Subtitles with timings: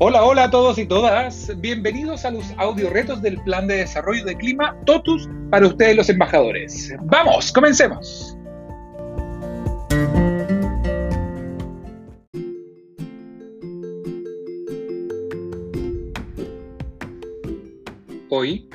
[0.00, 1.60] Hola, hola a todos y todas.
[1.60, 6.08] Bienvenidos a los audio retos del Plan de Desarrollo de Clima TOTUS para ustedes los
[6.08, 6.94] embajadores.
[7.02, 8.36] Vamos, comencemos.
[18.28, 18.68] Hoy,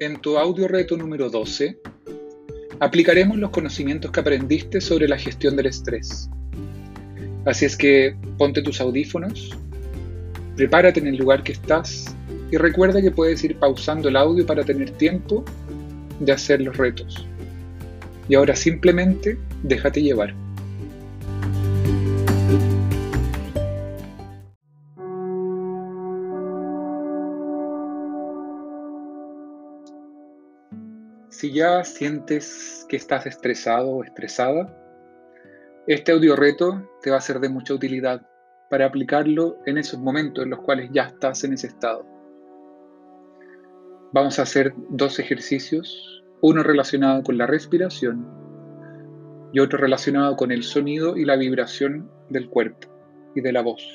[0.00, 1.78] en tu audio reto número 12,
[2.80, 6.30] aplicaremos los conocimientos que aprendiste sobre la gestión del estrés.
[7.44, 9.50] Así es que ponte tus audífonos,
[10.56, 12.16] Prepárate en el lugar que estás
[12.50, 15.44] y recuerda que puedes ir pausando el audio para tener tiempo
[16.18, 17.26] de hacer los retos.
[18.26, 20.34] Y ahora simplemente déjate llevar.
[31.28, 34.74] Si ya sientes que estás estresado o estresada,
[35.86, 38.26] este audio reto te va a ser de mucha utilidad
[38.70, 42.04] para aplicarlo en esos momentos en los cuales ya estás en ese estado.
[44.12, 48.26] Vamos a hacer dos ejercicios, uno relacionado con la respiración
[49.52, 52.88] y otro relacionado con el sonido y la vibración del cuerpo
[53.34, 53.86] y de la voz.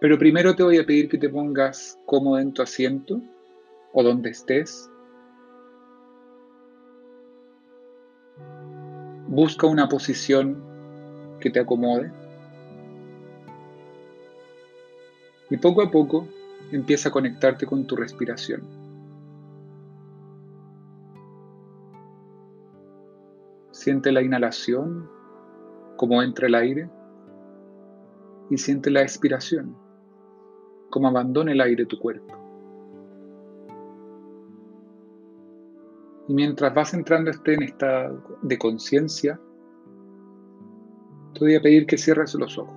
[0.00, 3.20] Pero primero te voy a pedir que te pongas cómodo en tu asiento
[3.92, 4.88] o donde estés.
[9.26, 10.67] Busca una posición
[11.40, 12.10] que te acomode.
[15.50, 16.26] Y poco a poco
[16.72, 18.62] empieza a conectarte con tu respiración.
[23.70, 25.08] Siente la inhalación,
[25.96, 26.90] como entra el aire,
[28.50, 29.76] y siente la expiración,
[30.90, 32.34] como abandona el aire tu cuerpo.
[36.28, 39.40] Y mientras vas entrando este en estado de conciencia,
[41.34, 42.74] te voy a pedir que cierres los ojos.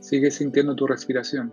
[0.00, 1.52] Sigue sintiendo tu respiración.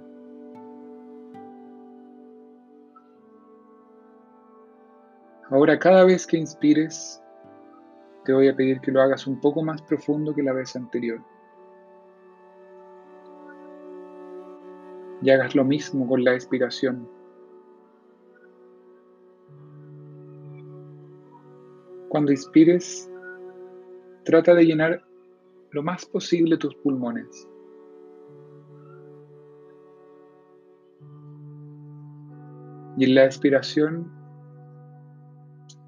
[5.50, 7.22] Ahora cada vez que inspires,
[8.24, 11.22] te voy a pedir que lo hagas un poco más profundo que la vez anterior.
[15.22, 17.19] Y hagas lo mismo con la expiración.
[22.10, 23.08] Cuando inspires,
[24.26, 25.04] trata de llenar
[25.72, 27.48] lo más posible tus pulmones.
[32.98, 34.12] Y en la expiración,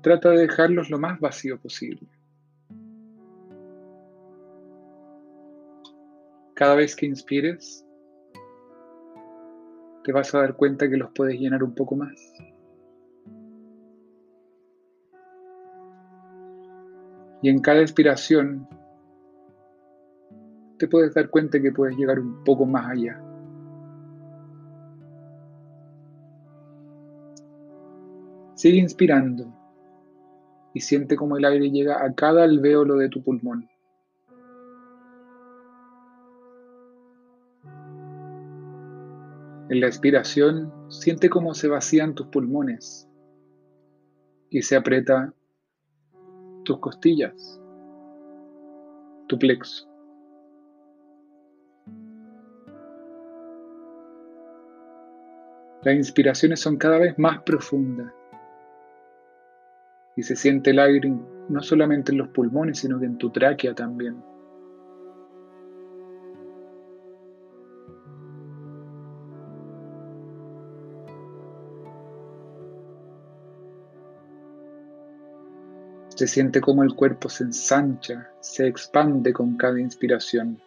[0.02, 2.08] trata de dejarlos lo más vacío posible.
[6.54, 7.84] Cada vez que inspires,
[10.04, 12.14] te vas a dar cuenta que los puedes llenar un poco más.
[17.41, 18.68] Y en cada expiración
[20.78, 23.22] te puedes dar cuenta que puedes llegar un poco más allá.
[28.56, 29.51] Sigue inspirando
[30.74, 33.68] y siente cómo el aire llega a cada alvéolo de tu pulmón.
[39.69, 43.07] En la expiración, siente cómo se vacían tus pulmones
[44.50, 45.34] y se aprieta
[46.64, 47.60] tus costillas,
[49.28, 49.88] tu plexo.
[55.84, 58.14] Las inspiraciones son cada vez más profundas
[60.16, 61.12] y se siente el aire
[61.50, 64.24] no solamente en los pulmones, sino que en tu tráquea también.
[76.16, 80.62] Se siente como el cuerpo se ensancha, se expande con cada inspiración,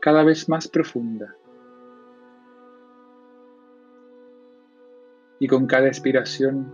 [0.00, 1.34] cada vez más profunda.
[5.38, 6.66] Y con cada expiración,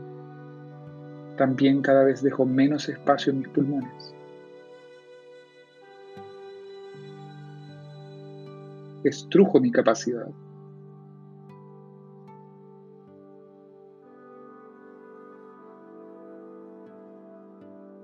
[1.36, 4.14] también cada vez dejo menos espacio en mis pulmones.
[9.04, 10.28] Estrujo mi capacidad.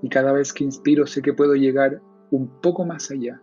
[0.02, 2.00] Y cada vez que inspiro sé que puedo llegar
[2.30, 3.40] un poco más allá.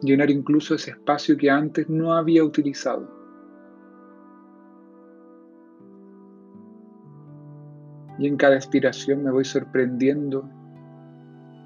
[0.00, 3.08] Llenar incluso ese espacio que antes no había utilizado.
[8.18, 10.48] Y en cada expiración me voy sorprendiendo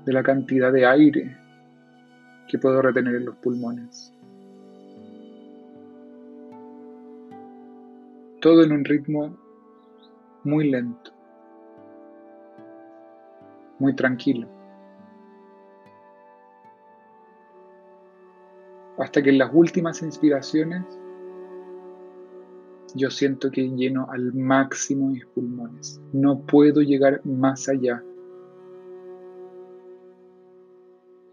[0.04, 1.36] de la cantidad de aire
[2.48, 4.12] que puedo retener en los pulmones.
[8.40, 9.36] Todo en un ritmo
[10.44, 11.10] muy lento,
[13.78, 14.48] muy tranquilo.
[18.98, 20.84] Hasta que en las últimas inspiraciones
[22.94, 26.00] yo siento que lleno al máximo mis pulmones.
[26.12, 28.02] No puedo llegar más allá.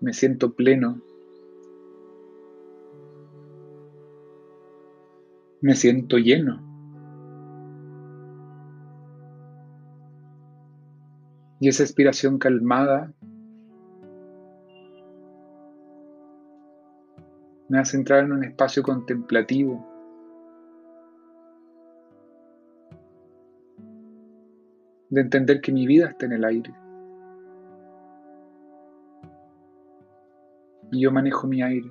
[0.01, 0.99] Me siento pleno.
[5.61, 6.72] Me siento lleno.
[11.63, 13.13] Y esa expiración calmada
[17.69, 19.87] me hace entrar en un espacio contemplativo
[25.09, 26.75] de entender que mi vida está en el aire.
[30.91, 31.89] Y yo manejo mi aire.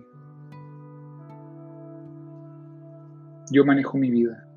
[3.51, 4.52] Yo manejo mi vida.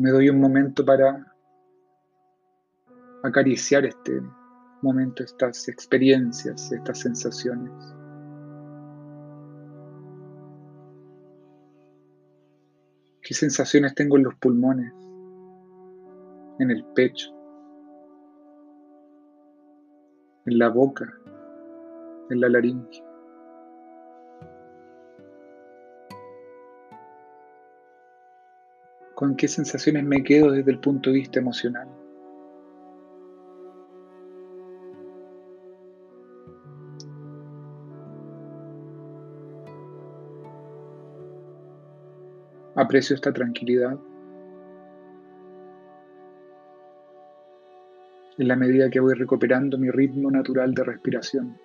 [0.00, 1.30] Me doy un momento para
[3.22, 4.22] acariciar este
[4.80, 7.70] momento, estas experiencias, estas sensaciones.
[13.20, 14.90] ¿Qué sensaciones tengo en los pulmones?
[16.60, 17.28] En el pecho,
[20.46, 21.12] en la boca,
[22.30, 23.09] en la laringe.
[29.20, 31.86] ¿Con qué sensaciones me quedo desde el punto de vista emocional?
[42.74, 43.98] Aprecio esta tranquilidad
[48.38, 51.58] en la medida que voy recuperando mi ritmo natural de respiración.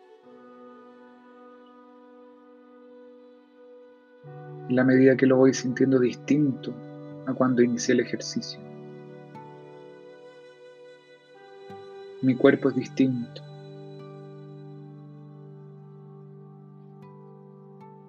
[4.67, 6.75] En la medida que lo voy sintiendo distinto
[7.27, 8.59] a cuando inicié el ejercicio.
[12.21, 13.41] Mi cuerpo es distinto.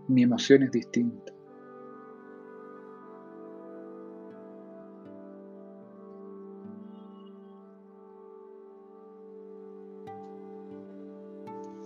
[0.09, 1.33] Mi emoción es distinta.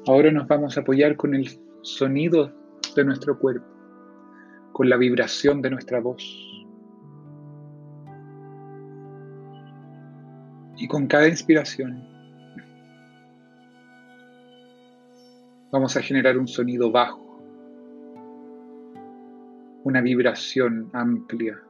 [0.06, 1.49] Ahora nos vamos a apoyar con el
[1.82, 2.53] sonido
[2.97, 3.67] de nuestro cuerpo,
[4.73, 6.60] con la vibración de nuestra voz.
[10.81, 12.03] Y con cada inspiración
[15.71, 17.21] vamos a generar un sonido bajo,
[19.85, 21.61] una vibración amplia,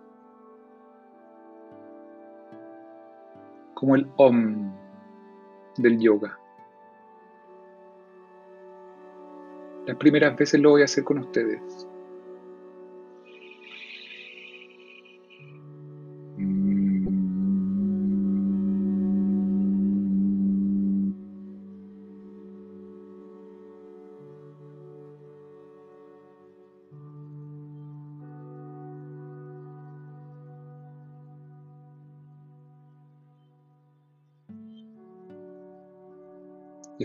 [3.75, 4.73] como el OM
[5.79, 6.39] del yoga.
[9.89, 11.89] Las primeras veces lo voy a hacer con ustedes.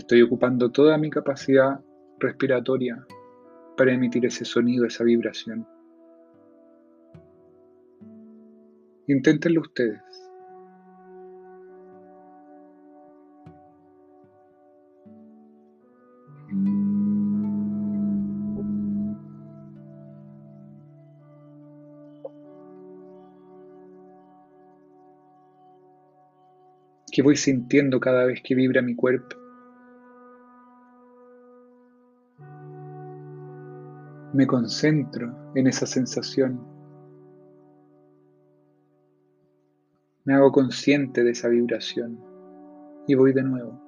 [0.06, 1.80] Estoy ocupando toda mi capacidad
[2.20, 3.04] respiratoria
[3.76, 5.66] para emitir ese sonido, esa vibración.
[9.08, 10.00] Inténtenlo ustedes.
[27.10, 29.45] ¿Qué voy sintiendo cada vez que vibra mi cuerpo?
[34.36, 36.60] Me concentro en esa sensación.
[40.24, 42.20] Me hago consciente de esa vibración
[43.06, 43.86] y voy de nuevo.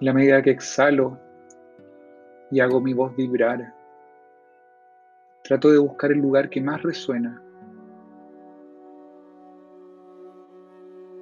[0.00, 1.20] la medida que exhalo
[2.50, 3.74] y hago mi voz vibrar,
[5.44, 7.42] trato de buscar el lugar que más resuena.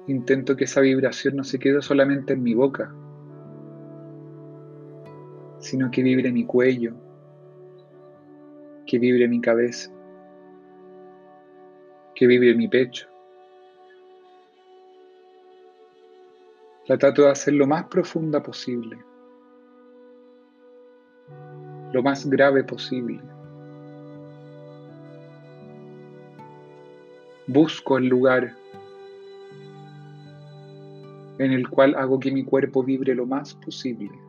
[0.07, 2.91] Intento que esa vibración no se quede solamente en mi boca,
[5.69, 6.95] sino que vibre mi cuello,
[8.87, 9.91] que vibre mi cabeza,
[12.15, 13.07] que vibre mi pecho.
[16.87, 18.97] La trato de hacer lo más profunda posible,
[21.93, 23.21] lo más grave posible.
[27.45, 28.55] Busco el lugar
[31.37, 34.28] en el cual hago que mi cuerpo vibre lo más posible.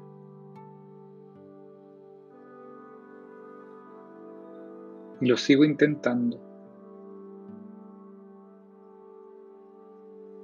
[5.20, 6.40] Y lo sigo intentando.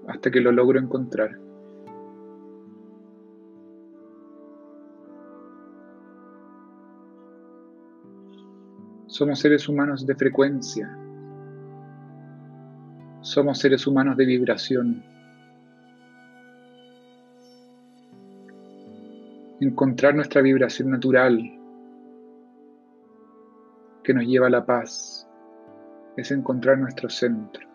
[0.06, 1.38] Hasta que lo logro encontrar.
[9.06, 10.94] Somos seres humanos de frecuencia.
[13.22, 15.02] Somos seres humanos de vibración.
[19.58, 21.40] Encontrar nuestra vibración natural
[24.06, 25.28] que nos lleva a la paz
[26.16, 27.66] es encontrar nuestro centro.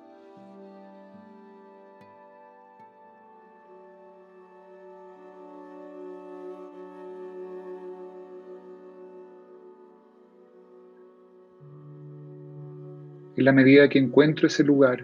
[13.35, 15.03] En la medida que encuentro ese lugar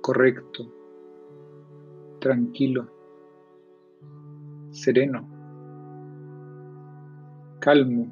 [0.00, 0.72] correcto,
[2.18, 2.88] tranquilo,
[4.70, 5.29] sereno,
[7.60, 8.08] calmo,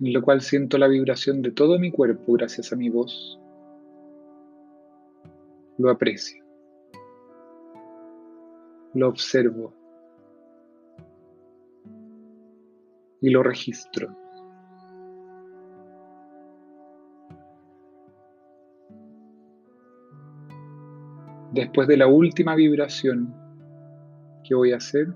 [0.00, 3.40] en lo cual siento la vibración de todo mi cuerpo gracias a mi voz.
[5.78, 6.44] Lo aprecio,
[8.94, 9.72] lo observo
[13.22, 14.14] y lo registro.
[21.52, 23.34] Después de la última vibración
[24.44, 25.08] que voy a hacer,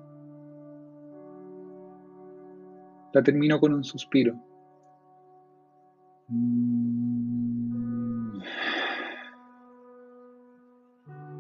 [3.15, 4.35] la termino con un suspiro.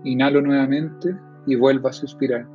[0.04, 2.46] Inhalo nuevamente y vuelvo a suspirar.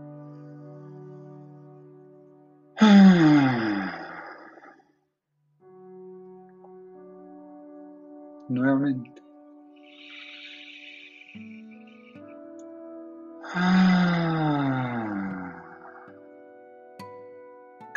[8.48, 9.22] Nuevamente.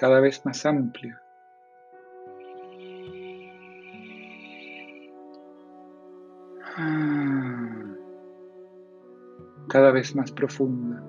[0.03, 1.23] Cada vez más amplia.
[9.69, 11.01] Cada vez más profunda.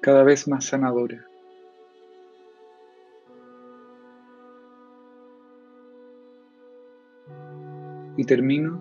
[0.00, 1.27] cada vez más sanadora.
[8.18, 8.78] Y termino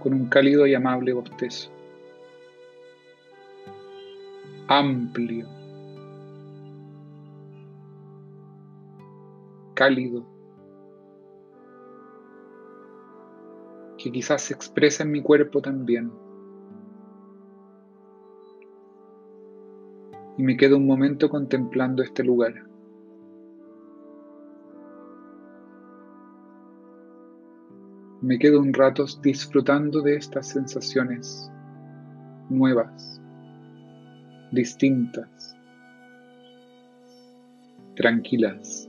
[0.00, 1.70] con un cálido y amable bostezo.
[4.66, 5.46] Amplio.
[9.74, 10.26] Cálido.
[13.96, 16.10] Que quizás se expresa en mi cuerpo también.
[20.36, 22.71] y me quedo un momento contemplando este lugar.
[28.22, 31.50] Me quedo un rato disfrutando de estas sensaciones
[32.48, 33.20] nuevas,
[34.52, 35.56] distintas,
[37.96, 38.88] tranquilas.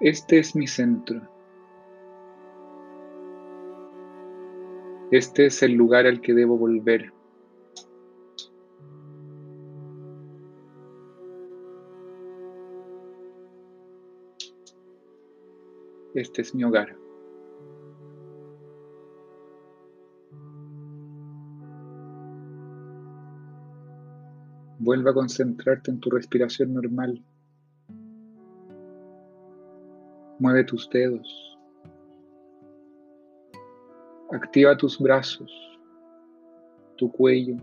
[0.00, 1.20] Este es mi centro.
[5.10, 7.19] Este es el lugar al que debo volver.
[16.14, 16.96] Este es mi hogar.
[24.78, 27.22] Vuelva a concentrarte en tu respiración normal.
[30.38, 31.58] Mueve tus dedos.
[34.32, 35.52] Activa tus brazos,
[36.96, 37.56] tu cuello,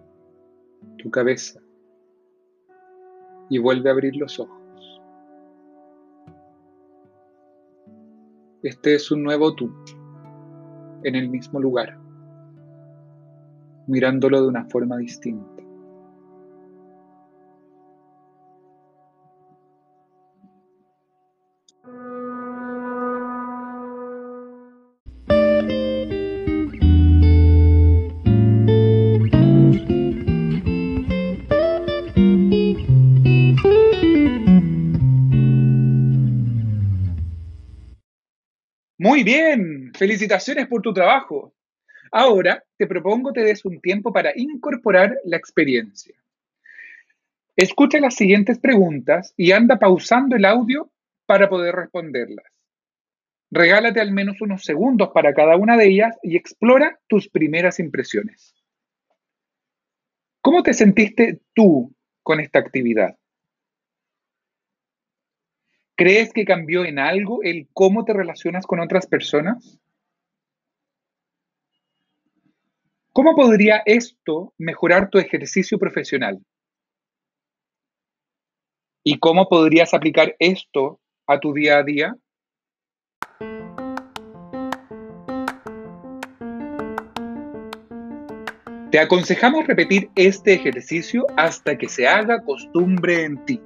[0.98, 1.60] tu cabeza
[3.50, 4.67] y vuelve a abrir los ojos.
[8.68, 9.74] Este es un nuevo tú
[11.06, 11.98] en el mismo lugar,
[13.88, 15.64] mirándolo de una forma distinta.
[39.18, 41.52] Muy bien, felicitaciones por tu trabajo.
[42.12, 46.16] Ahora te propongo te des un tiempo para incorporar la experiencia.
[47.56, 50.92] Escucha las siguientes preguntas y anda pausando el audio
[51.26, 52.46] para poder responderlas.
[53.50, 58.54] Regálate al menos unos segundos para cada una de ellas y explora tus primeras impresiones.
[60.42, 63.18] ¿Cómo te sentiste tú con esta actividad?
[65.98, 69.80] ¿Crees que cambió en algo el cómo te relacionas con otras personas?
[73.12, 76.40] ¿Cómo podría esto mejorar tu ejercicio profesional?
[79.04, 82.16] ¿Y cómo podrías aplicar esto a tu día a día?
[88.92, 93.60] Te aconsejamos repetir este ejercicio hasta que se haga costumbre en ti.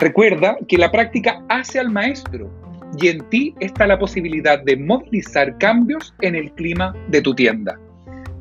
[0.00, 2.50] Recuerda que la práctica hace al maestro
[2.98, 7.78] y en ti está la posibilidad de movilizar cambios en el clima de tu tienda.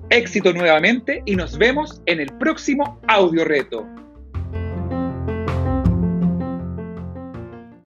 [0.09, 3.85] Éxito nuevamente y nos vemos en el próximo audio reto.